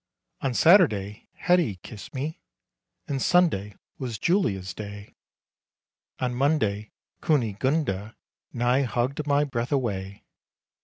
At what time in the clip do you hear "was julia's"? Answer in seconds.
3.99-4.73